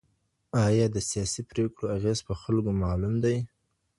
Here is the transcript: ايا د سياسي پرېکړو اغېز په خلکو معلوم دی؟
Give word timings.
ايا 0.65 0.85
د 0.91 0.97
سياسي 1.09 1.41
پرېکړو 1.51 1.83
اغېز 1.97 2.19
په 2.27 2.33
خلکو 2.41 2.71
معلوم 2.83 3.13
دی؟ 3.23 3.35